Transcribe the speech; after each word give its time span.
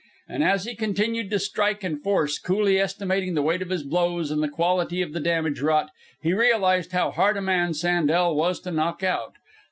And 0.27 0.43
as 0.43 0.65
he 0.65 0.73
continued 0.73 1.29
to 1.29 1.37
strike 1.37 1.83
and 1.83 2.01
force, 2.01 2.39
coolly 2.39 2.79
estimating 2.79 3.35
the 3.35 3.43
weight 3.43 3.61
of 3.61 3.69
his 3.69 3.83
blows 3.83 4.31
and 4.31 4.41
the 4.41 4.49
quality 4.49 5.03
of 5.03 5.13
the 5.13 5.19
damage 5.19 5.61
wrought, 5.61 5.91
he 6.23 6.33
realized 6.33 6.91
how 6.91 7.11
hard 7.11 7.37
a 7.37 7.39
man 7.41 7.75
Sandel 7.75 8.35
was 8.35 8.59
to 8.61 8.71
knock 8.71 9.03
out. 9.03 9.33